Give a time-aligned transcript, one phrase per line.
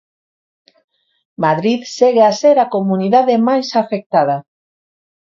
[1.45, 4.37] Madrid segue a ser a comunidade máis afectada.